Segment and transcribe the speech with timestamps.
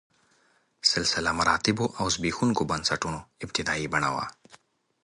[0.91, 4.25] سلسله مراتبو او زبېښونکو بنسټونو ابتدايي بڼه وه.